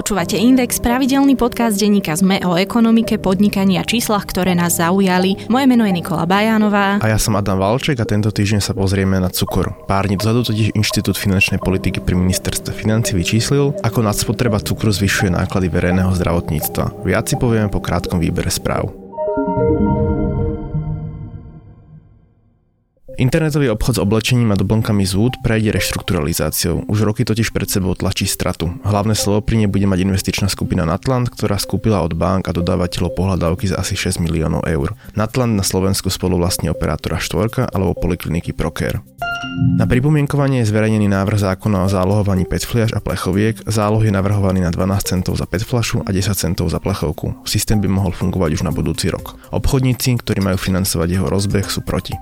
[0.00, 5.36] Počúvate Index, pravidelný podcast denníka ZME o ekonomike, podnikaní a číslach, ktoré nás zaujali.
[5.52, 7.04] Moje meno je Nikola Bajánová.
[7.04, 9.76] A ja som Adam Valček a tento týždeň sa pozrieme na cukor.
[9.84, 15.36] Pár dní dozadu totiž Inštitút finančnej politiky pri ministerstve financí vyčíslil, ako nadspotreba cukru zvyšuje
[15.36, 17.04] náklady verejného zdravotníctva.
[17.04, 18.99] Viac si povieme po krátkom výbere správ.
[23.20, 26.88] Internetový obchod s oblečením a doplnkami z Wood prejde reštrukturalizáciou.
[26.88, 28.80] Už roky totiž pred sebou tlačí stratu.
[28.80, 33.12] Hlavné slovo pri nej bude mať investičná skupina Natland, ktorá skúpila od bank a dodávateľov
[33.12, 34.96] pohľadávky za asi 6 miliónov eur.
[35.20, 39.04] Natland na Slovensku spolu vlastní operátora Štvorka alebo polikliniky Procare.
[39.80, 43.56] Na pripomienkovanie je zverejnený návrh zákona o zálohovaní PET fliaž a plechoviek.
[43.64, 47.40] Záloh je navrhovaný na 12 centov za PET flašu a 10 centov za plechovku.
[47.48, 49.40] Systém by mohol fungovať už na budúci rok.
[49.48, 52.12] Obchodníci, ktorí majú financovať jeho rozbeh, sú proti.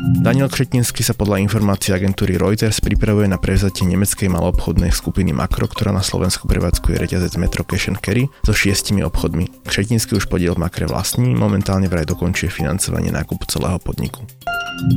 [0.00, 5.92] Daniel Křetinsky sa podľa informácií agentúry Reuters pripravuje na prevzatie nemeckej maloobchodnej skupiny Makro, ktorá
[5.92, 9.68] na Slovensku prevádzkuje reťazec Metro Cash Carry so šiestimi obchodmi.
[9.68, 14.24] Křetinsky už podiel v Makre vlastní, momentálne vraj dokončuje financovanie nákupu celého podniku.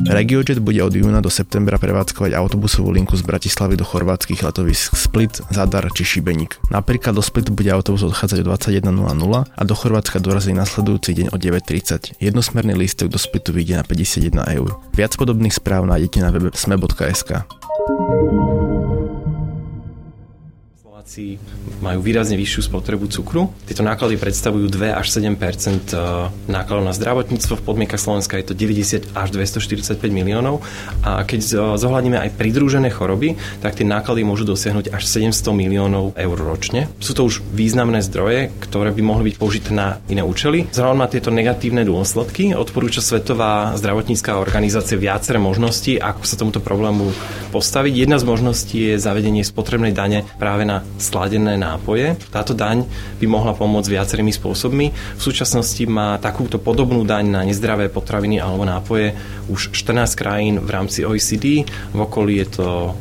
[0.07, 5.43] RegioJet bude od júna do septembra prevádzkovať autobusovú linku z Bratislavy do chorvátskych letovisk Split,
[5.52, 6.59] Zadar či Šibenik.
[6.71, 8.89] Napríklad do Splitu bude autobus odchádzať o 21.00
[9.52, 12.19] a do Chorvátska dorazí nasledujúci deň o 9.30.
[12.23, 14.80] Jednosmerný lístok do Splitu vyjde na 51 eur.
[14.95, 17.43] Viac podobných správ nájdete na webe sme.sk.
[21.14, 21.38] Slováci
[21.78, 23.53] majú výrazne vyššiu spotrebu cukru.
[23.69, 25.78] Tieto náklady predstavujú 2 až 7 e,
[26.50, 27.53] nákladov na zdravotníctvo.
[27.59, 30.66] V podmienkach Slovenska je to 90 až 245 miliónov.
[31.05, 36.38] A keď zohľadníme aj pridružené choroby, tak tie náklady môžu dosiahnuť až 700 miliónov eur
[36.39, 36.89] ročne.
[36.97, 40.66] Sú to už významné zdroje, ktoré by mohli byť použité na iné účely.
[40.73, 42.58] Zároveň má tieto negatívne dôsledky.
[42.58, 47.14] Odporúča Svetová zdravotnícká organizácia viaceré možnosti, ako sa tomuto problému
[47.53, 47.94] postaviť.
[48.08, 52.15] Jedna z možností je zavedenie spotrebnej dane práve na sladené nápoje.
[52.31, 52.87] Táto daň
[53.19, 54.86] by mohla pomôcť viacerými spôsobmi.
[54.95, 59.11] V súčasnosti má takúto podobnú daň na nezdravé potraviny alebo nápoje
[59.52, 61.67] už 14 krajín v rámci OECD.
[61.92, 62.95] V okolí je to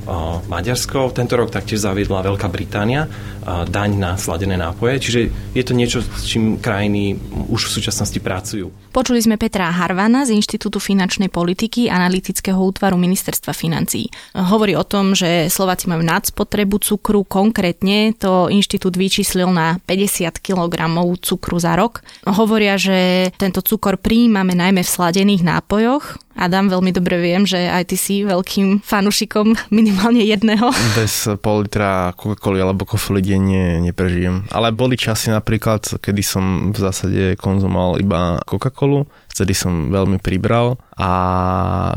[0.50, 1.14] Maďarsko.
[1.14, 3.06] Tento rok taktiež zaviedla Veľká Británia
[3.46, 5.02] daň na sladené nápoje.
[5.02, 5.20] Čiže
[5.54, 7.18] je to niečo, s čím krajiny
[7.50, 8.70] už v súčasnosti pracujú.
[8.94, 14.06] Počuli sme Petra Harvana z Inštitútu finančnej politiky analytického útvaru ministerstva financí.
[14.36, 20.74] Hovorí o tom, že Slováci majú nadspotrebu cukru, konkrétne to inštitút vyčíslil na 50 kg
[21.20, 22.04] cukru za rok.
[22.26, 27.92] Hovoria, že tento cukor prijímame najmä v sladených nápojoch, Adam, veľmi dobre viem, že aj
[27.92, 30.72] ty si veľkým fanušikom minimálne jedného.
[30.96, 34.48] Bez pol litra Coca-Coly alebo kofoli denne neprežijem.
[34.48, 40.80] Ale boli časy napríklad, kedy som v zásade konzumoval iba Coca-Colu, vtedy som veľmi pribral
[40.96, 41.10] a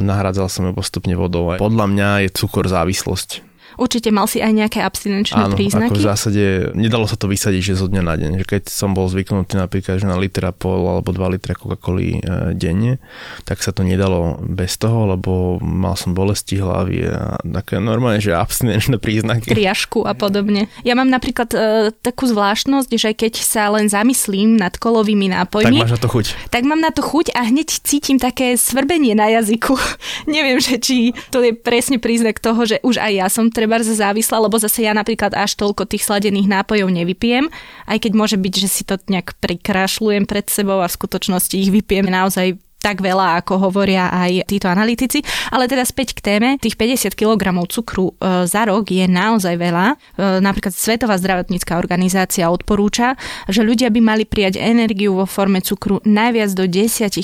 [0.03, 1.55] nahradzal som ju postupne vodou.
[1.55, 3.54] Podľa mňa je cukor závislosť.
[3.75, 5.91] Určite mal si aj nejaké abstinenčné Áno, príznaky?
[5.91, 6.43] Ako v zásade
[6.73, 8.31] nedalo sa to vysadiť, že zo dňa na deň.
[8.43, 12.19] Že keď som bol zvyknutý napríklad, že na litra pol alebo 2 litre Coca-Coly e,
[12.55, 13.03] denne,
[13.43, 18.31] tak sa to nedalo bez toho, lebo mal som bolesti hlavy a také normálne, že
[18.31, 19.51] abstinenčné príznaky.
[19.51, 20.71] Triašku a podobne.
[20.87, 25.83] Ja mám napríklad e, takú zvláštnosť, že keď sa len zamyslím nad kolovými nápojmi, tak
[25.83, 26.25] máš na to chuť.
[26.49, 29.75] Tak mám na to chuť a hneď cítim také svrbenie na jazyku.
[30.35, 33.81] Neviem, že či to je presne príznak toho, že už aj ja som tre treba
[33.81, 37.49] závislá, lebo zase ja napríklad až toľko tých sladených nápojov nevypijem,
[37.89, 41.73] aj keď môže byť, že si to nejak prikrašľujem pred sebou a v skutočnosti ich
[41.73, 45.25] vypijem naozaj tak veľa, ako hovoria aj títo analytici.
[45.49, 49.85] Ale teda späť k téme, tých 50 kg cukru e, za rok je naozaj veľa.
[49.89, 49.95] E,
[50.37, 53.17] napríklad Svetová zdravotnícká organizácia odporúča,
[53.49, 57.17] že ľudia by mali prijať energiu vo forme cukru najviac do 10%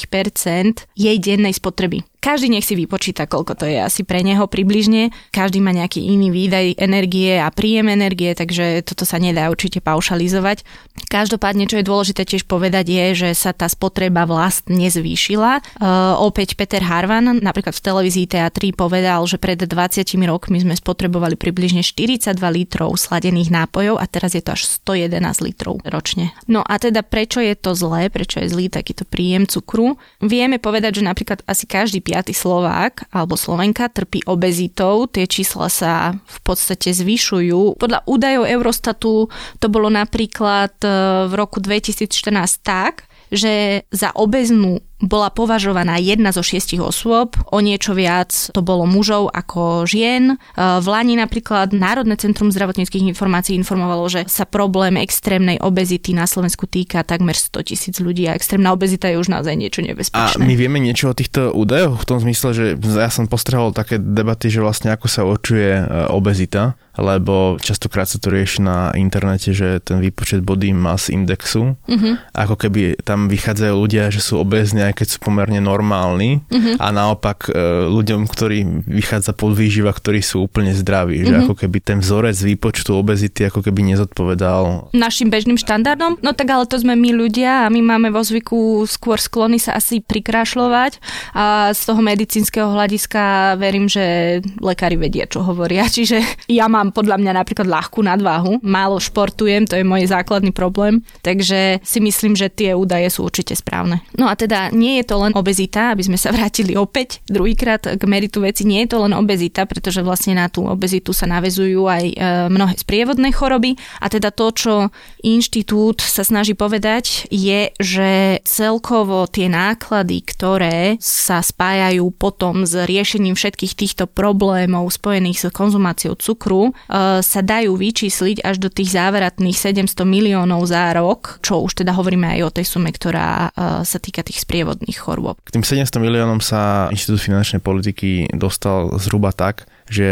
[0.98, 2.02] jej dennej spotreby.
[2.22, 5.10] Každý nech si vypočíta, koľko to je asi pre neho približne.
[5.34, 10.62] Každý má nejaký iný výdaj energie a príjem energie, takže toto sa nedá určite paušalizovať.
[11.10, 15.82] Každopádne, čo je dôležité tiež povedať, je, že sa tá spotreba vlastne zvýšila.
[15.82, 21.34] Uh, opäť Peter Harvan napríklad v televízii TA3 povedal, že pred 20 rokmi sme spotrebovali
[21.34, 26.30] približne 42 litrov sladených nápojov a teraz je to až 111 litrov ročne.
[26.46, 29.98] No a teda prečo je to zlé, prečo je zlý takýto príjem cukru?
[30.22, 35.08] Vieme povedať, že napríklad asi každý piatý Slovák alebo Slovenka trpí obezitou.
[35.08, 37.80] Tie čísla sa v podstate zvyšujú.
[37.80, 39.32] Podľa údajov Eurostatu
[39.64, 40.88] to bolo napríklad e,
[41.32, 42.12] v roku 2014
[42.60, 48.86] tak, že za obeznú bola považovaná jedna zo šiestich osôb, o niečo viac to bolo
[48.86, 50.34] mužov ako žien.
[50.34, 56.30] E, v Lani napríklad Národné centrum zdravotníckých informácií informovalo, že sa problém extrémnej obezity na
[56.30, 60.38] Slovensku týka takmer 100 tisíc ľudí a extrémna obezita je už naozaj niečo nebezpečné.
[60.38, 63.98] A my vieme niečo o týchto údajoch v tom zmysle, že ja som postrehol také
[63.98, 65.84] debaty, že vlastne ako sa určuje e,
[66.14, 72.14] obezita lebo častokrát sa to rieši na internete, že ten výpočet body mass indexu, uh-huh.
[72.36, 76.76] ako keby tam vychádzajú ľudia, že sú obezní, aj keď sú pomerne normálni uh-huh.
[76.76, 81.30] a naopak e, ľuďom, ktorí vychádza podvýživa, ktorí sú úplne zdraví, uh-huh.
[81.32, 86.20] že ako keby ten vzorec výpočtu obezity ako keby nezodpovedal našim bežným štandardom.
[86.20, 89.80] No tak ale to sme my ľudia a my máme vo zvyku skôr sklony sa
[89.80, 91.00] asi prikrašľovať
[91.32, 95.88] a z toho medicínskeho hľadiska verím, že lekári vedia, čo hovoria.
[96.02, 96.20] Čiže
[96.52, 101.06] ja mám mám podľa mňa napríklad ľahkú nadváhu, málo športujem, to je môj základný problém,
[101.22, 104.02] takže si myslím, že tie údaje sú určite správne.
[104.18, 108.04] No a teda nie je to len obezita, aby sme sa vrátili opäť druhýkrát k
[108.10, 112.04] meritu veci, nie je to len obezita, pretože vlastne na tú obezitu sa navezujú aj
[112.10, 112.16] e,
[112.50, 113.78] mnohé sprievodné choroby.
[114.02, 114.74] A teda to, čo
[115.22, 123.38] inštitút sa snaží povedať, je, že celkovo tie náklady, ktoré sa spájajú potom s riešením
[123.38, 129.56] všetkých týchto problémov spojených s konzumáciou cukru, Eh, sa dajú vyčísliť až do tých záveratných
[129.56, 133.98] 700 miliónov za rok, čo už teda hovoríme aj o tej sume, ktorá eh, sa
[134.00, 135.38] týka tých sprievodných chorôb.
[135.44, 140.10] K tým 700 miliónom sa Inštitút finančnej politiky dostal zhruba tak, že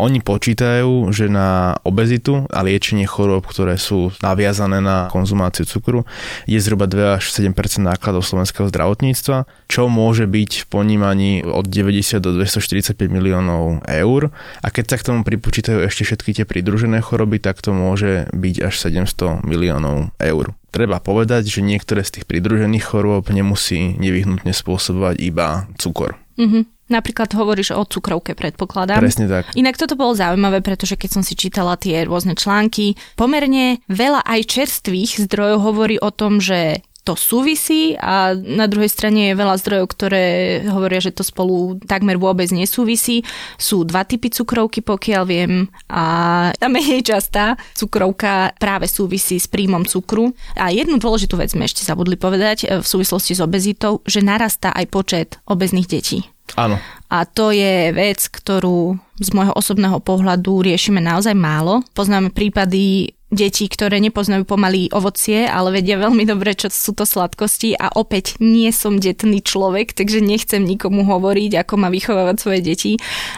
[0.00, 6.08] oni počítajú, že na obezitu a liečenie chorôb, ktoré sú naviazané na konzumáciu cukru,
[6.48, 7.52] je zhruba 2 až 7%
[7.84, 14.32] nákladov slovenského zdravotníctva, čo môže byť v ponímaní od 90 do 245 miliónov eur.
[14.64, 18.54] A keď sa k tomu pripočítajú ešte všetky tie pridružené choroby, tak to môže byť
[18.64, 20.56] až 700 miliónov eur.
[20.72, 26.16] Treba povedať, že niektoré z tých pridružených chorôb nemusí nevyhnutne spôsobovať iba cukor.
[26.40, 26.77] Mm-hmm.
[26.88, 29.04] Napríklad hovoríš o cukrovke, predpokladám.
[29.04, 29.52] Presne tak.
[29.52, 34.40] Inak toto bolo zaujímavé, pretože keď som si čítala tie rôzne články, pomerne veľa aj
[34.48, 39.86] čerstvých zdrojov hovorí o tom, že to súvisí a na druhej strane je veľa zdrojov,
[39.96, 40.24] ktoré
[40.68, 43.24] hovoria, že to spolu takmer vôbec nesúvisí.
[43.56, 46.04] Sú dva typy cukrovky, pokiaľ viem, a
[46.52, 50.36] tá menej častá cukrovka práve súvisí s príjmom cukru.
[50.52, 54.86] A jednu dôležitú vec sme ešte zabudli povedať v súvislosti s obezitou, že narastá aj
[54.92, 56.28] počet obezných detí.
[56.60, 56.76] Áno.
[57.08, 61.80] A to je vec, ktorú z môjho osobného pohľadu riešime naozaj málo.
[61.96, 67.76] Poznáme prípady detí, ktoré nepoznajú pomaly ovocie, ale vedia veľmi dobre, čo sú to sladkosti
[67.76, 72.92] a opäť nie som detný človek, takže nechcem nikomu hovoriť, ako má vychovávať svoje deti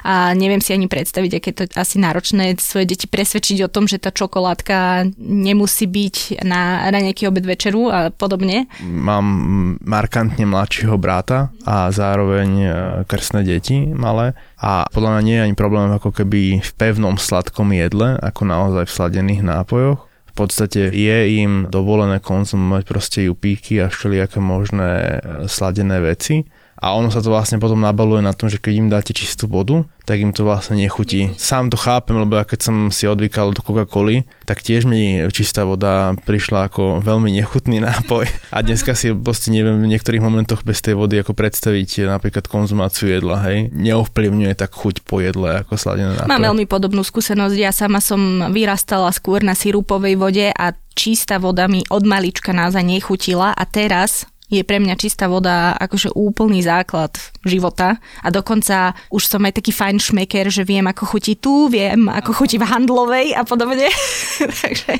[0.06, 3.98] a neviem si ani predstaviť, aké to asi náročné svoje deti presvedčiť o tom, že
[3.98, 8.70] tá čokoládka nemusí byť na raňajky obed večeru a podobne.
[8.86, 9.26] Mám
[9.82, 12.69] markantne mladšieho brata a zároveň e,
[13.10, 17.72] krstné deti malé a podľa mňa nie je ani problém ako keby v pevnom sladkom
[17.72, 19.80] jedle, ako naozaj v sladených nápojoch.
[20.31, 26.47] V podstate je im dovolené konzumovať proste jupíky a všelijaké možné e, sladené veci
[26.81, 29.85] a ono sa to vlastne potom nabaluje na tom, že keď im dáte čistú vodu,
[30.09, 31.37] tak im to vlastne nechutí.
[31.37, 35.69] Sám to chápem, lebo ja keď som si odvykal do Coca-Coly, tak tiež mi čistá
[35.69, 38.27] voda prišla ako veľmi nechutný nápoj.
[38.50, 43.12] A dneska si proste neviem v niektorých momentoch bez tej vody ako predstaviť napríklad konzumáciu
[43.12, 43.69] jedla, hej.
[43.77, 46.32] Neovplyvňuje tak chuť po jedle ako sladené nápoje.
[46.32, 47.55] Mám veľmi podobnú skúsenosť.
[47.61, 52.82] Ja sama som vyrastala skôr na sirupovej vode a čistá voda mi od malička naozaj
[52.82, 57.15] nechutila a teraz je pre mňa čistá voda akože úplný základ
[57.46, 62.10] života a dokonca už som aj taký fajn šmeker, že viem ako chutí tu, viem
[62.10, 63.86] ako chutí v handlovej a podobne.
[64.60, 64.93] Takže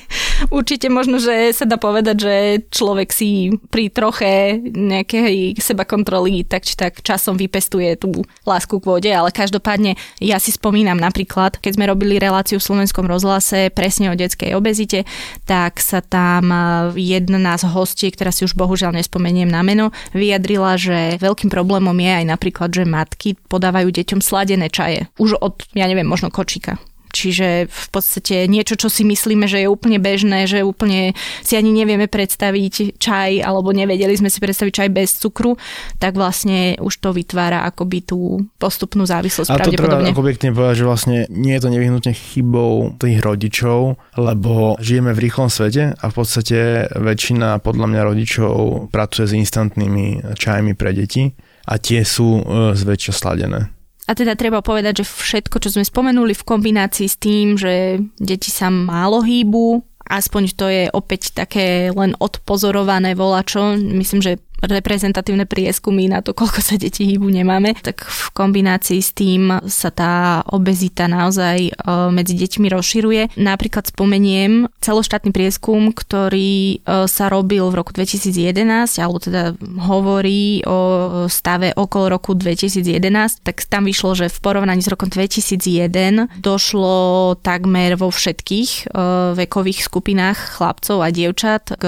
[0.55, 2.35] určite možno, že sa dá povedať, že
[2.71, 8.87] človek si pri troche nejakej seba kontroly tak či tak časom vypestuje tú lásku k
[8.87, 14.13] vode, ale každopádne ja si spomínam napríklad, keď sme robili reláciu v slovenskom rozhlase presne
[14.13, 15.03] o detskej obezite,
[15.45, 16.53] tak sa tam
[16.95, 21.97] jedna z hostí, ktorá si už bohužiaľ nespomenie spomeniem na meno, vyjadrila, že veľkým problémom
[21.97, 25.09] je aj napríklad, že matky podávajú deťom sladené čaje.
[25.17, 26.77] Už od, ja neviem, možno kočíka.
[27.11, 31.13] Čiže v podstate niečo, čo si myslíme, že je úplne bežné, že úplne
[31.43, 35.59] si ani nevieme predstaviť čaj, alebo nevedeli sme si predstaviť čaj bez cukru,
[35.99, 39.51] tak vlastne už to vytvára akoby tú postupnú závislosť.
[39.51, 44.79] A to treba pekne povedať, že vlastne nie je to nevyhnutne chybou tých rodičov, lebo
[44.79, 48.55] žijeme v rýchlom svete a v podstate väčšina podľa mňa rodičov
[48.95, 51.35] pracuje s instantnými čajmi pre deti
[51.67, 52.43] a tie sú e,
[52.79, 53.80] zväčša sladené.
[54.11, 58.51] A teda treba povedať, že všetko, čo sme spomenuli v kombinácii s tým, že deti
[58.51, 63.79] sa málo hýbu, aspoň to je opäť také len odpozorované volačo.
[63.79, 69.11] Myslím, že reprezentatívne prieskumy na to, koľko sa detí hýbu nemáme, tak v kombinácii s
[69.17, 71.73] tým sa tá obezita naozaj e,
[72.13, 73.23] medzi deťmi rozširuje.
[73.41, 80.79] Napríklad spomeniem celoštátny prieskum, ktorý e, sa robil v roku 2011, alebo teda hovorí o
[81.27, 87.97] stave okolo roku 2011, tak tam vyšlo, že v porovnaní s rokom 2001 došlo takmer
[87.97, 89.05] vo všetkých e,
[89.37, 91.85] vekových skupinách chlapcov a dievčat k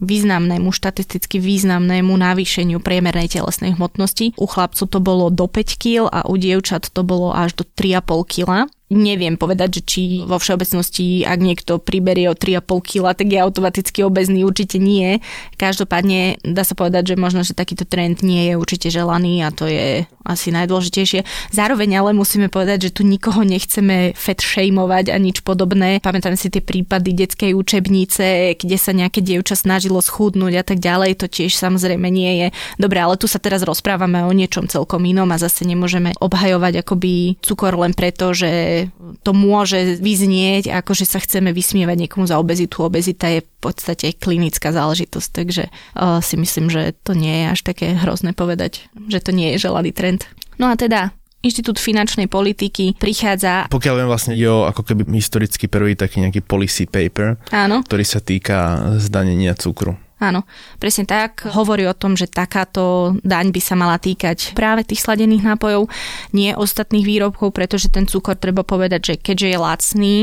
[0.00, 4.36] významnému, štatisticky významnému navýšeniu priemernej telesnej hmotnosti.
[4.36, 8.28] U chlapcov to bolo do 5 kg a u dievčat to bolo až do 3,5
[8.28, 8.50] kg
[8.86, 14.06] neviem povedať, že či vo všeobecnosti, ak niekto priberie o 3,5 kg, tak je automaticky
[14.06, 15.18] obezný, určite nie.
[15.58, 19.66] Každopádne dá sa povedať, že možno, že takýto trend nie je určite želaný a to
[19.66, 21.22] je asi najdôležitejšie.
[21.54, 26.02] Zároveň ale musíme povedať, že tu nikoho nechceme fat shameovať a nič podobné.
[26.02, 31.22] Pamätám si tie prípady detskej učebnice, kde sa nejaké dievča snažilo schudnúť a tak ďalej.
[31.22, 32.46] To tiež samozrejme nie je
[32.78, 37.38] dobré, ale tu sa teraz rozprávame o niečom celkom inom a zase nemôžeme obhajovať akoby
[37.42, 38.75] cukor len preto, že
[39.22, 42.84] to môže vyznieť, ako že sa chceme vysmievať niekomu za obezitu.
[42.84, 47.60] Obezita je v podstate klinická záležitosť, takže uh, si myslím, že to nie je až
[47.64, 50.28] také hrozné povedať, že to nie je želaný trend.
[50.56, 51.12] No a teda
[51.46, 53.70] Inštitút finančnej politiky prichádza...
[53.70, 57.86] Pokiaľ viem, vlastne ide o ako keby historicky prvý taký nejaký policy paper, Áno.
[57.86, 59.94] ktorý sa týka zdanenia cukru.
[60.16, 60.48] Áno,
[60.80, 61.44] presne tak.
[61.44, 65.92] Hovorí o tom, že takáto daň by sa mala týkať práve tých sladených nápojov,
[66.32, 70.16] nie ostatných výrobkov, pretože ten cukor treba povedať, že keďže je lacný,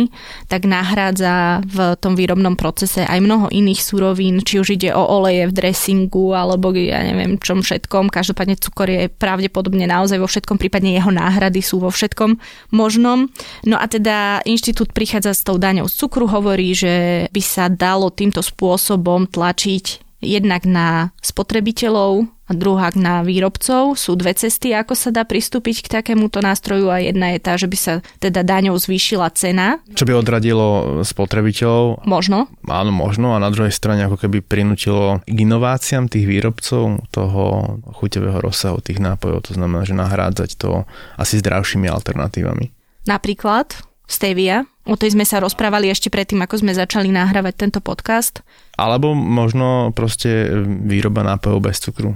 [0.50, 5.46] tak nahrádza v tom výrobnom procese aj mnoho iných surovín, či už ide o oleje
[5.46, 8.10] v dressingu alebo ja neviem čom všetkom.
[8.10, 12.42] Každopádne cukor je pravdepodobne naozaj vo všetkom, prípadne jeho náhrady sú vo všetkom
[12.74, 13.30] možnom.
[13.70, 18.10] No a teda inštitút prichádza s tou daňou z cukru, hovorí, že by sa dalo
[18.10, 19.83] týmto spôsobom tlačiť
[20.24, 23.96] jednak na spotrebiteľov a druhá na výrobcov.
[23.96, 27.72] Sú dve cesty, ako sa dá pristúpiť k takémuto nástroju a jedna je tá, že
[27.72, 29.80] by sa teda daňou zvýšila cena.
[29.96, 32.04] Čo by odradilo spotrebiteľov?
[32.04, 32.52] Možno.
[32.68, 37.44] Áno, možno a na druhej strane ako keby prinútilo k inováciám tých výrobcov toho
[38.04, 40.84] chuťového rozsahu tých nápojov, to znamená, že nahrádzať to
[41.16, 42.76] asi zdravšími alternatívami.
[43.08, 48.44] Napríklad stevia, O tej sme sa rozprávali ešte predtým, ako sme začali nahrávať tento podcast.
[48.76, 52.12] Alebo možno proste výroba nápojov bez cukru.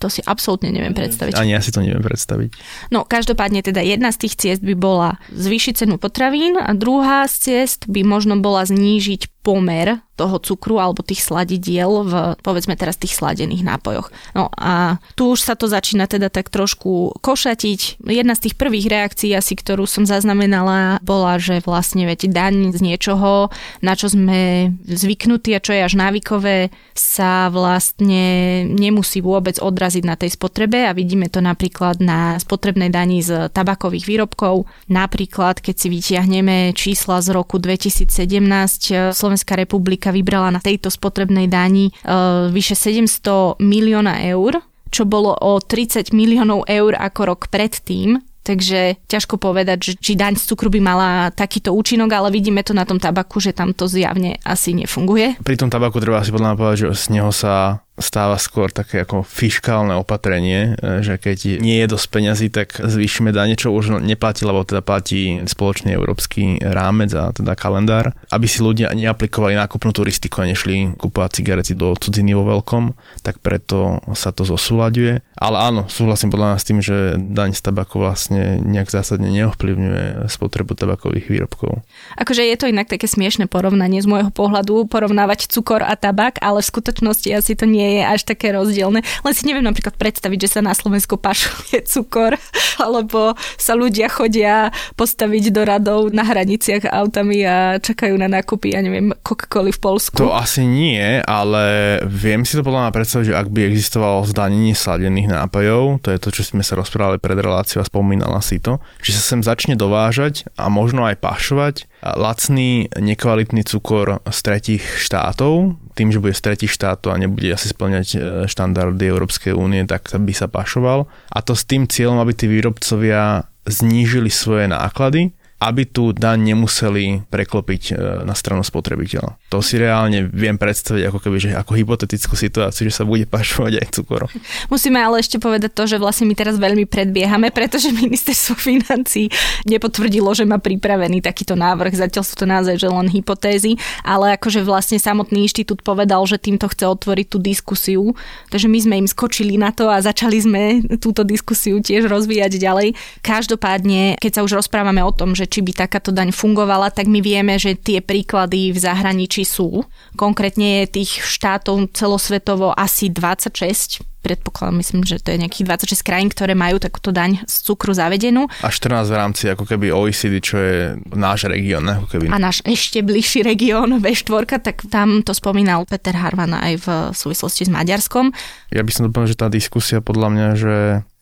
[0.00, 1.36] To si absolútne neviem predstaviť.
[1.36, 2.56] Ani ja si to neviem predstaviť.
[2.88, 7.36] No, každopádne teda jedna z tých ciest by bola zvýšiť cenu potravín a druhá z
[7.36, 12.12] ciest by možno bola znížiť pomer toho cukru alebo tých sladidiel v,
[12.44, 14.12] povedzme teraz, tých sladených nápojoch.
[14.36, 18.04] No a tu už sa to začína teda tak trošku košatiť.
[18.04, 22.84] Jedna z tých prvých reakcií asi, ktorú som zaznamenala, bola, že vlastne veď daň z
[22.84, 23.48] niečoho,
[23.80, 30.20] na čo sme zvyknutí a čo je až návykové, sa vlastne nemusí vôbec odraziť na
[30.20, 34.68] tej spotrebe a vidíme to napríklad na spotrebnej dani z tabakových výrobkov.
[34.90, 41.90] Napríklad, keď si vytiahneme čísla z roku 2017, Slovenská republika vybrala na tejto spotrebnej dani
[42.04, 48.18] uh, vyše 700 milióna eur, čo bolo o 30 miliónov eur ako rok predtým.
[48.40, 52.88] Takže ťažko povedať, či daň z cukru by mala takýto účinok, ale vidíme to na
[52.88, 55.38] tom tabaku, že tam to zjavne asi nefunguje.
[55.44, 59.04] Pri tom tabaku treba si podľa mňa povedať, že z neho sa stáva skôr také
[59.04, 64.00] ako fiškálne opatrenie, e, že keď nie je dosť peňazí, tak zvýšime dane, čo už
[64.00, 69.92] neplatí, lebo teda platí spoločný európsky rámec a teda kalendár, aby si ľudia neaplikovali nákupnú
[69.92, 75.20] turistiku a nešli kúpovať cigarety do cudziny vo veľkom, tak preto sa to zosúľaďuje.
[75.36, 80.28] Ale áno, súhlasím podľa nás s tým, že daň z tabaku vlastne nejak zásadne neovplyvňuje
[80.28, 81.84] spotrebu tabakových výrobkov.
[82.16, 86.64] Akože je to inak také smiešne porovnanie z môjho pohľadu, porovnávať cukor a tabak, ale
[86.64, 89.02] v skutočnosti asi to nie je až také rozdielne.
[89.02, 92.38] Len si neviem napríklad predstaviť, že sa na Slovensku pašuje cukor,
[92.84, 98.80] alebo sa ľudia chodia postaviť do radov na hraniciach autami a čakajú na nákupy, ja
[98.80, 100.16] neviem, Coca-Coly v Polsku.
[100.22, 104.72] To asi nie, ale viem si to podľa mňa predstaviť, že ak by existovalo zdanenie
[104.72, 108.78] sladených nápojov, to je to, čo sme sa rozprávali pred reláciou a spomínala si to,
[109.02, 115.76] že sa sem začne dovážať a možno aj pašovať lacný, nekvalitný cukor z tretich štátov,
[115.92, 120.08] tým, že bude z tretich štátov a nebude asi splňať e, štandardy Európskej únie, tak
[120.08, 121.04] by sa pašoval.
[121.28, 127.28] A to s tým cieľom, aby tí výrobcovia znížili svoje náklady, aby tú daň nemuseli
[127.28, 129.36] preklopiť e, na stranu spotrebiteľa.
[129.52, 133.84] To si reálne viem predstaviť ako keby, že ako hypotetickú situáciu, že sa bude pašovať
[133.84, 134.32] aj cukor.
[134.72, 139.28] Musíme ale ešte povedať to, že vlastne my teraz veľmi predbiehame, pretože ministerstvo financí
[139.68, 141.92] nepotvrdilo, že má pripravený takýto návrh.
[141.92, 146.72] Zatiaľ sú to naozaj že len hypotézy, ale akože vlastne samotný inštitút povedal, že týmto
[146.72, 148.16] chce otvoriť tú diskusiu.
[148.48, 150.62] Takže my sme im skočili na to a začali sme
[150.96, 152.96] túto diskusiu tiež rozvíjať ďalej.
[153.20, 157.18] Každopádne, keď sa už rozprávame o tom, že či by takáto daň fungovala, tak my
[157.18, 159.82] vieme, že tie príklady v zahraničí sú.
[160.14, 166.28] Konkrétne je tých štátov celosvetovo asi 26 predpokladám, myslím, že to je nejakých 26 krajín,
[166.28, 168.46] ktoré majú takúto daň z cukru zavedenú.
[168.60, 170.76] A 14 v rámci ako keby OECD, čo je
[171.16, 171.84] náš región.
[171.88, 172.28] Ako keby.
[172.28, 177.66] A náš ešte bližší región V4, tak tam to spomínal Peter Harvan aj v súvislosti
[177.66, 178.32] s Maďarskom.
[178.70, 180.74] Ja by som doplnil, že tá diskusia podľa mňa, že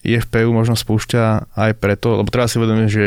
[0.06, 3.04] IFPU možno spúšťa aj preto, lebo treba si uvedomiť, že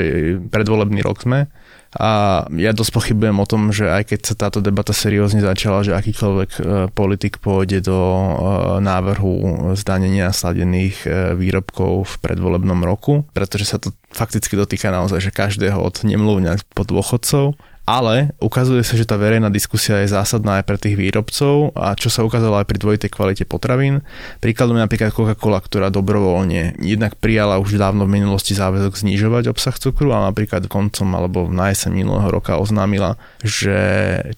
[0.52, 1.48] predvolebný rok sme
[1.92, 5.92] a ja dosť pochybujem o tom, že aj keď sa táto debata seriózne začala, že
[5.92, 6.60] akýkoľvek e,
[6.96, 8.32] politik pôjde do e,
[8.80, 9.34] návrhu
[9.76, 15.76] zdanenia sladených e, výrobkov v predvolebnom roku, pretože sa to fakticky dotýka naozaj, že každého
[15.84, 17.60] od nemluvňa po dôchodcov
[17.92, 22.08] ale ukazuje sa, že tá verejná diskusia je zásadná aj pre tých výrobcov a čo
[22.08, 24.00] sa ukázalo aj pri dvojitej kvalite potravín.
[24.40, 29.76] Príkladom je napríklad Coca-Cola, ktorá dobrovoľne jednak prijala už dávno v minulosti záväzok znižovať obsah
[29.76, 33.76] cukru a napríklad koncom alebo v najesen minulého roka oznámila, že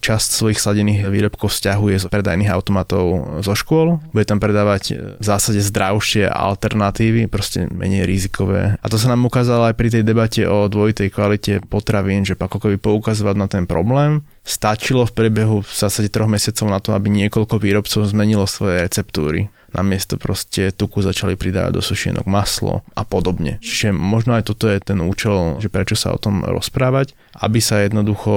[0.02, 4.02] časť svojich sladených výrobkov vzťahuje z predajných automatov zo škôl.
[4.10, 8.74] Bude tam predávať v zásade zdravšie alternatívy, proste menej rizikové.
[8.82, 12.58] A to sa nám ukázalo aj pri tej debate o dvojitej kvalite potravín, že ako
[12.58, 14.24] keby poukazovať na ten problém.
[14.44, 19.48] Stačilo v priebehu v zásade troch mesiacov na to, aby niekoľko výrobcov zmenilo svoje receptúry.
[19.74, 23.58] Namiesto proste tuku začali pridávať do sušienok maslo a podobne.
[23.58, 27.82] Čiže možno aj toto je ten účel, že prečo sa o tom rozprávať, aby sa
[27.82, 28.32] jednoducho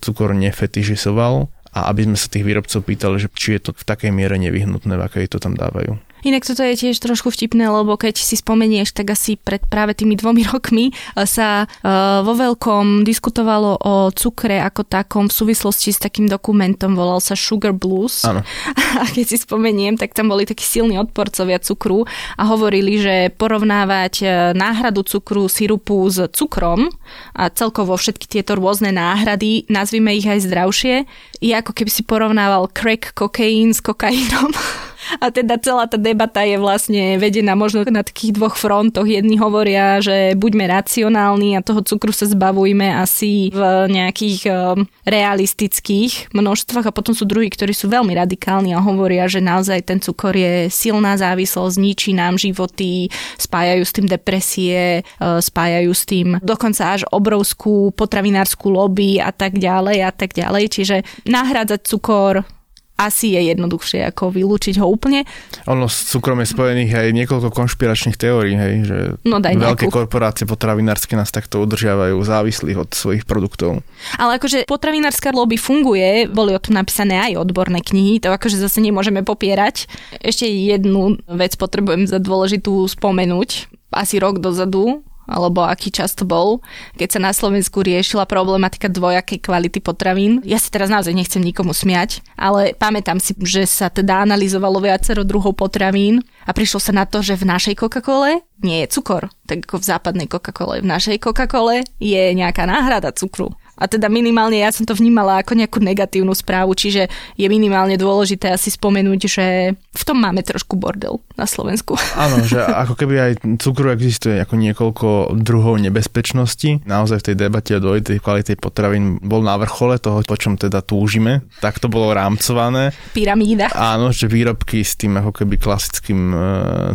[0.00, 4.10] cukor nefetižizoval a aby sme sa tých výrobcov pýtali, že či je to v takej
[4.16, 6.00] miere nevyhnutné, v akej to tam dávajú.
[6.26, 10.18] Inak toto je tiež trošku vtipné, lebo keď si spomenieš, tak asi pred práve tými
[10.18, 10.90] dvomi rokmi
[11.26, 17.22] sa uh, vo veľkom diskutovalo o cukre ako takom v súvislosti s takým dokumentom, volal
[17.22, 18.24] sa Sugar Blues.
[18.26, 18.42] Áno.
[19.02, 24.14] A keď si spomeniem, tak tam boli takí silní odporcovia cukru a hovorili, že porovnávať
[24.22, 26.88] e, náhradu cukru, sirupu s cukrom
[27.36, 30.94] a celkovo všetky tieto rôzne náhrady, nazvime ich aj zdravšie,
[31.38, 34.50] je ako keby si porovnával crack kokain s kokainom.
[35.18, 39.08] A teda celá tá debata je vlastne vedená možno na takých dvoch frontoch.
[39.08, 46.32] Jedni hovoria, že buďme racionálni a toho cukru sa zbavujme asi v nejakých um, realistických
[46.36, 50.36] množstvách a potom sú druhí, ktorí sú veľmi radikálni a hovoria, že naozaj ten cukor
[50.36, 53.08] je silná závislosť, zničí nám životy,
[53.40, 59.56] spájajú s tým depresie, uh, spájajú s tým dokonca až obrovskú potravinárskú lobby a tak
[59.56, 60.64] ďalej a tak ďalej.
[60.68, 62.57] Čiže nahrádzať cukor
[62.98, 65.22] asi je jednoduchšie ako vylúčiť ho úplne.
[65.70, 69.94] Ono s cukrom je spojených aj niekoľko konšpiračných teórií, hej, že no daj veľké nejakú.
[69.94, 73.86] korporácie potravinárske nás takto udržiavajú závislých od svojich produktov.
[74.18, 78.82] Ale akože potravinárska lobby funguje, boli o tom napísané aj odborné knihy, to akože zase
[78.82, 79.86] nemôžeme popierať.
[80.18, 83.70] Ešte jednu vec potrebujem za dôležitú spomenúť.
[83.94, 86.64] Asi rok dozadu alebo aký čas to bol,
[86.96, 90.40] keď sa na Slovensku riešila problematika dvojakej kvality potravín.
[90.42, 95.22] Ja si teraz naozaj nechcem nikomu smiať, ale pamätám si, že sa teda analyzovalo viacero
[95.22, 99.68] druhov potravín a prišlo sa na to, že v našej Coca-Cole nie je cukor, tak
[99.68, 100.80] ako v západnej Coca-Cole.
[100.82, 103.52] V našej Coca-Cole je nejaká náhrada cukru.
[103.78, 107.06] A teda minimálne ja som to vnímala ako nejakú negatívnu správu, čiže
[107.38, 111.94] je minimálne dôležité asi spomenúť, že v tom máme trošku bordel na Slovensku.
[112.18, 116.82] Áno, že ako keby aj cukru existuje ako niekoľko druhov nebezpečnosti.
[116.82, 120.82] Naozaj v tej debate o dvojitej kvalite potravín bol na vrchole toho, po čom teda
[120.82, 121.46] túžime.
[121.62, 122.90] Tak to bolo rámcované.
[123.14, 123.70] Pyramída.
[123.78, 126.38] Áno, že výrobky s tým ako keby klasickým e,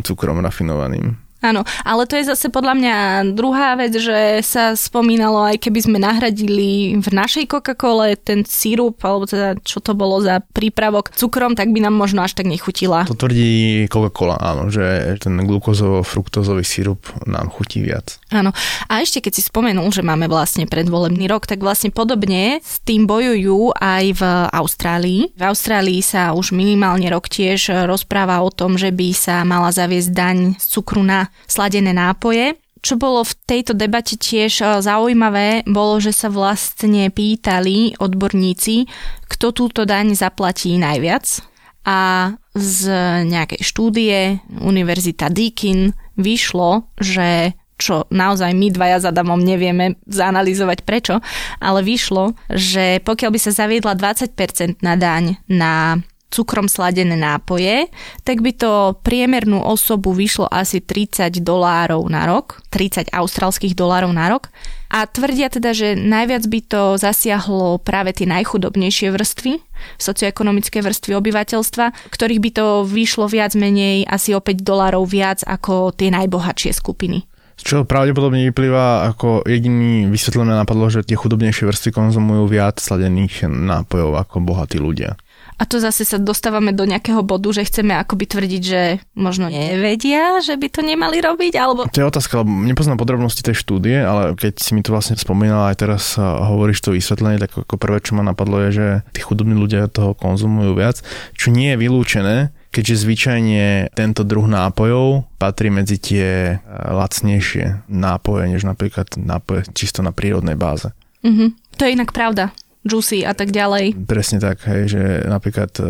[0.03, 1.22] cukrom rafinovaným.
[1.43, 2.95] Áno, ale to je zase podľa mňa
[3.35, 9.27] druhá vec, že sa spomínalo, aj keby sme nahradili v našej Coca-Cole ten sírup, alebo
[9.27, 13.03] teda čo to bolo za prípravok cukrom, tak by nám možno až tak nechutila.
[13.11, 18.23] To tvrdí Coca-Cola, áno, že ten glukozovo-fruktozový sírup nám chutí viac.
[18.31, 18.55] Áno.
[18.87, 23.03] A ešte keď si spomenul, že máme vlastne predvolebný rok, tak vlastne podobne s tým
[23.03, 25.35] bojujú aj v Austrálii.
[25.35, 30.09] V Austrálii sa už minimálne rok tiež rozpráva o tom, že by sa mala zaviesť
[30.15, 32.57] daň z cukru na sladené nápoje.
[32.83, 38.91] Čo bolo v tejto debate tiež e, zaujímavé, bolo, že sa vlastne pýtali odborníci,
[39.31, 41.47] kto túto daň zaplatí najviac.
[41.87, 42.79] A z
[43.27, 51.19] nejakej štúdie Univerzita Deakin vyšlo, že čo naozaj my dvaja za Adamom nevieme zanalizovať prečo,
[51.59, 55.99] ale vyšlo, že pokiaľ by sa zaviedla 20% na daň na
[56.33, 57.93] cukrom sladené nápoje,
[58.25, 64.33] tak by to priemernú osobu vyšlo asi 30 dolárov na rok, 30 austrálskych dolárov na
[64.33, 64.49] rok.
[64.93, 69.61] A tvrdia teda, že najviac by to zasiahlo práve tie najchudobnejšie vrstvy,
[69.97, 75.93] socioekonomické vrstvy obyvateľstva, ktorých by to vyšlo viac menej asi o 5 dolárov viac ako
[75.97, 77.25] tie najbohatšie skupiny.
[77.53, 83.45] Z čoho pravdepodobne vyplýva ako jediný vysvetlené napadlo, že tie chudobnejšie vrstvy konzumujú viac sladených
[83.45, 85.13] nápojov ako bohatí ľudia.
[85.57, 88.81] A to zase sa dostávame do nejakého bodu, že chceme akoby tvrdiť, že
[89.13, 91.85] možno nevedia, že by to nemali robiť, alebo...
[91.89, 95.69] To je otázka, lebo nepoznám podrobnosti tej štúdie, ale keď si mi to vlastne spomínala
[95.73, 99.53] aj teraz hovoríš to vysvetlenie, tak ako prvé, čo ma napadlo je, že tí chudobní
[99.53, 101.05] ľudia toho konzumujú viac,
[101.37, 102.35] čo nie je vylúčené,
[102.73, 110.09] keďže zvyčajne tento druh nápojov patrí medzi tie lacnejšie nápoje, než napríklad nápoje čisto na
[110.09, 110.89] prírodnej báze.
[111.21, 111.77] Mm-hmm.
[111.77, 112.49] To je inak pravda
[112.83, 113.95] juicy a tak ďalej.
[114.05, 115.87] Presne tak, hej, že napríklad e,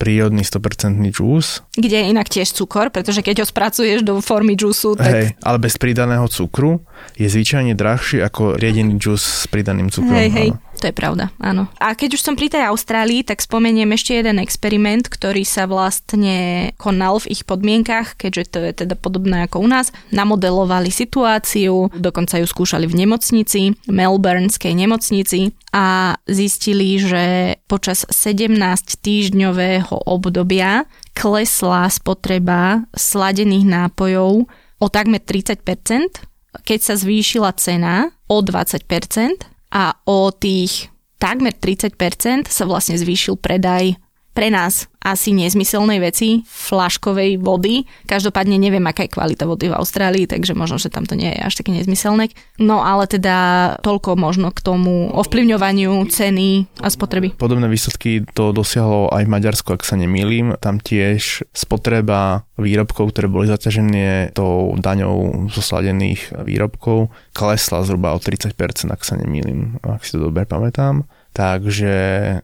[0.00, 1.60] prírodný 100% džús.
[1.76, 5.12] Kde je inak tiež cukor, pretože keď ho spracuješ do formy džúsu, tak...
[5.12, 6.80] Hej, ale bez pridaného cukru
[7.20, 10.16] je zvyčajne drahší ako riedený džús s pridaným cukrom.
[10.16, 10.50] Hej, hej.
[10.80, 11.68] To je pravda, áno.
[11.76, 16.72] A keď už som pri tej Austrálii, tak spomeniem ešte jeden experiment, ktorý sa vlastne
[16.80, 19.92] konal v ich podmienkach, keďže to je teda podobné ako u nás.
[20.08, 27.24] Namodelovali situáciu, dokonca ju skúšali v nemocnici, Melbourneskej nemocnici a zistili, že
[27.68, 28.56] počas 17
[29.04, 34.46] týždňového obdobia klesla spotreba sladených nápojov
[34.80, 35.64] o takmer 30%,
[36.62, 38.84] keď sa zvýšila cena o 20%
[39.74, 40.90] a o tých
[41.22, 43.94] takmer 30% sa vlastne zvýšil predaj
[44.40, 47.84] pre nás asi nezmyselnej veci, flaškovej vody.
[48.08, 51.44] Každopádne neviem, aká je kvalita vody v Austrálii, takže možno, že tam to nie je
[51.44, 52.32] až také nezmyselné.
[52.56, 53.36] No ale teda
[53.84, 57.36] toľko možno k tomu ovplyvňovaniu ceny a spotreby.
[57.36, 60.56] Podobné výsledky to dosiahlo aj v Maďarsku, ak sa nemýlim.
[60.56, 68.20] Tam tiež spotreba výrobkov, ktoré boli zaťažené tou daňou zo sladených výrobkov, klesla zhruba o
[68.20, 68.56] 30%,
[68.88, 71.04] ak sa nemýlim, ak si to dobre pamätám.
[71.30, 71.92] Takže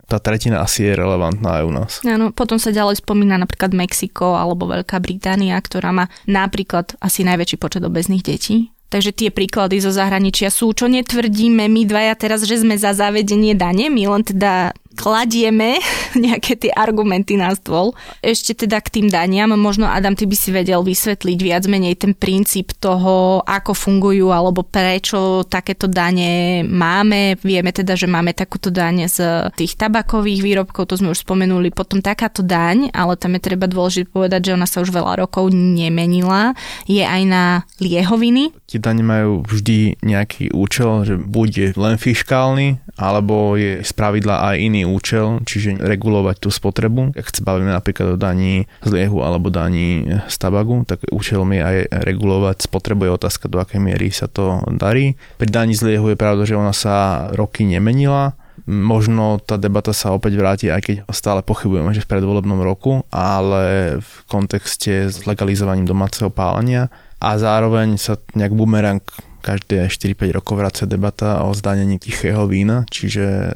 [0.06, 1.92] tá tretina asi je relevantná aj u nás.
[2.06, 7.58] Áno, potom sa ďalej spomína napríklad Mexiko alebo Veľká Británia, ktorá má napríklad asi najväčší
[7.58, 8.70] počet obezných detí.
[8.86, 13.58] Takže tie príklady zo zahraničia sú, čo netvrdíme my dvaja teraz, že sme za zavedenie
[13.58, 15.76] dane, my len teda kladieme
[16.24, 17.92] nejaké tie argumenty na stôl.
[18.24, 22.16] Ešte teda k tým daniam, možno Adam, ty by si vedel vysvetliť viac menej ten
[22.16, 27.36] princíp toho, ako fungujú alebo prečo takéto dane máme.
[27.44, 31.68] Vieme teda, že máme takúto daň z tých tabakových výrobkov, to sme už spomenuli.
[31.68, 35.52] Potom takáto daň, ale tam je treba dôležité povedať, že ona sa už veľa rokov
[35.52, 36.56] nemenila,
[36.88, 37.44] je aj na
[37.82, 38.56] liehoviny.
[38.64, 44.56] Tie dane majú vždy nejaký účel, že buď je len fiskálny, alebo je spravidla aj
[44.56, 47.12] iný účel, čiže regulovať tú spotrebu.
[47.18, 51.62] Ak sa bavíme napríklad o daní z liehu alebo daní z tabagu, tak účelom je
[51.62, 53.10] aj regulovať spotrebu.
[53.10, 55.18] Je otázka, do akej miery sa to darí.
[55.36, 60.10] Pri daní z liehu je pravda, že ona sa roky nemenila, Možno tá debata sa
[60.16, 65.86] opäť vráti, aj keď stále pochybujeme, že v predvolebnom roku, ale v kontexte s legalizovaním
[65.86, 66.90] domáceho pálenia
[67.22, 69.04] a zároveň sa nejak bumerang
[69.46, 73.50] každé 4-5 rokov vracia debata o zdanení tichého vína, čiže e,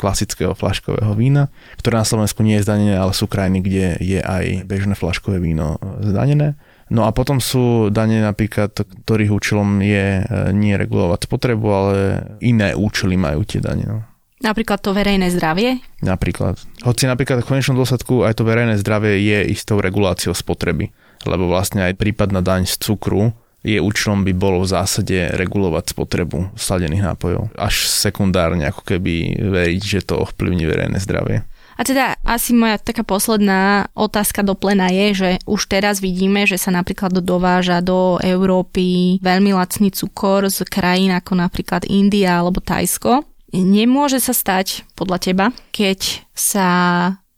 [0.00, 4.64] klasického flaškového vína, ktoré na Slovensku nie je zdanené, ale sú krajiny, kde je aj
[4.64, 6.56] bežné flaškové víno e, zdanené.
[6.88, 8.72] No a potom sú dane napríklad,
[9.04, 10.22] ktorých účelom je e,
[10.56, 11.96] nie regulovať spotrebu, ale
[12.40, 13.84] iné účely majú tie dane.
[13.84, 14.00] No.
[14.40, 15.80] Napríklad to verejné zdravie?
[16.00, 16.56] Napríklad.
[16.84, 20.92] Hoci napríklad v konečnom dôsledku aj to verejné zdravie je istou reguláciou spotreby,
[21.24, 23.32] lebo vlastne aj prípadná daň z cukru
[23.64, 27.48] je účelom by bolo v zásade regulovať spotrebu sladených nápojov.
[27.56, 31.48] Až sekundárne ako keby veriť, že to ovplyvní verejné zdravie.
[31.74, 36.54] A teda asi moja taká posledná otázka do plena je, že už teraz vidíme, že
[36.54, 43.26] sa napríklad dováža do Európy veľmi lacný cukor z krajín ako napríklad India alebo Tajsko.
[43.54, 46.68] Nemôže sa stať, podľa teba, keď sa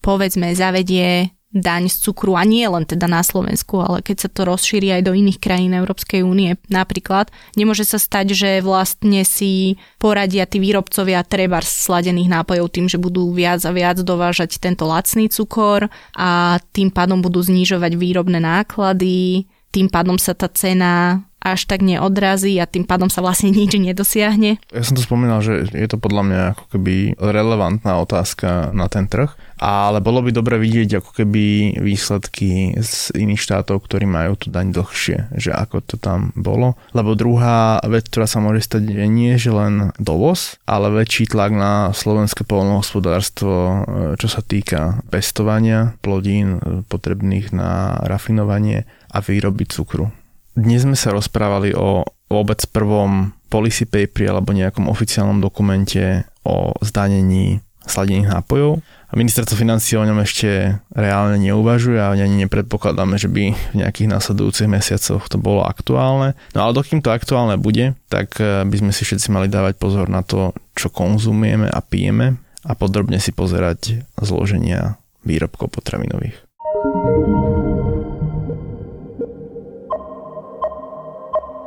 [0.00, 4.44] povedzme zavedie daň z cukru a nie len teda na Slovensku, ale keď sa to
[4.44, 6.60] rozšíri aj do iných krajín Európskej únie.
[6.68, 13.00] Napríklad, nemôže sa stať, že vlastne si poradia tí výrobcovia treba sladených nápojov tým, že
[13.00, 19.48] budú viac a viac dovážať tento lacný cukor a tým pádom budú znižovať výrobné náklady,
[19.72, 24.58] tým pádom sa tá cena až tak neodrazí a tým pádom sa vlastne nič nedosiahne.
[24.74, 29.06] Ja som to spomínal, že je to podľa mňa ako keby relevantná otázka na ten
[29.06, 34.52] trh, ale bolo by dobre vidieť ako keby výsledky z iných štátov, ktorí majú tú
[34.52, 36.76] daň dlhšie, že ako to tam bolo.
[36.92, 41.54] Lebo druhá vec, ktorá sa môže stať, je nie že len dovoz, ale väčší tlak
[41.54, 43.84] na slovenské polnohospodárstvo,
[44.20, 50.12] čo sa týka pestovania plodín potrebných na rafinovanie a výroby cukru.
[50.56, 52.00] Dnes sme sa rozprávali o
[52.32, 58.80] vôbec prvom policy paperi alebo nejakom oficiálnom dokumente o zdanení sladených nápojov.
[58.80, 64.10] A ministerstvo financí o ňom ešte reálne neuvažuje a ani nepredpokladáme, že by v nejakých
[64.10, 66.32] následujúcich mesiacoch to bolo aktuálne.
[66.56, 70.08] No ale dokým to aktuálne bude, tak eh, by sme si všetci mali dávať pozor
[70.08, 76.34] na to, čo konzumujeme a pijeme a podrobne si pozerať zloženia výrobkov potravinových.